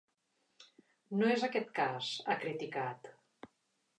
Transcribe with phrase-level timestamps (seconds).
[1.19, 3.13] No és aquest cas, ha criticat.